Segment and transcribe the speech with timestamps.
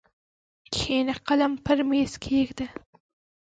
[0.73, 2.65] کښېنه قلم پر مېز کښېږده!